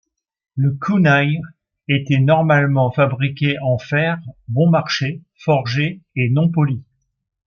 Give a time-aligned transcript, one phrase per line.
[0.55, 1.39] Le kunaï
[1.87, 6.83] était normalement fabriqué en fer bon marché forgé et non poli.